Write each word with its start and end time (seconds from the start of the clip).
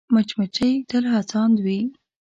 مچمچۍ 0.13 0.73
تل 0.89 1.03
هڅاند 1.13 1.55
وي 1.65 1.79